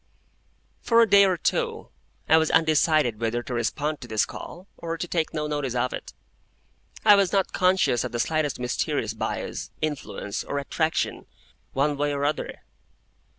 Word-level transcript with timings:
For 0.81 0.99
a 1.01 1.07
day 1.07 1.25
or 1.25 1.37
two 1.37 1.89
I 2.27 2.37
was 2.37 2.49
undecided 2.49 3.21
whether 3.21 3.43
to 3.43 3.53
respond 3.53 4.01
to 4.01 4.07
this 4.07 4.25
call, 4.25 4.65
or 4.75 4.97
take 4.97 5.31
no 5.31 5.45
notice 5.45 5.75
of 5.75 5.93
it. 5.93 6.13
I 7.05 7.13
was 7.13 7.31
not 7.31 7.53
conscious 7.53 8.03
of 8.03 8.11
the 8.11 8.19
slightest 8.19 8.59
mysterious 8.59 9.13
bias, 9.13 9.69
influence, 9.79 10.43
or 10.43 10.57
attraction, 10.57 11.27
one 11.73 11.97
way 11.97 12.13
or 12.13 12.25
other. 12.25 12.63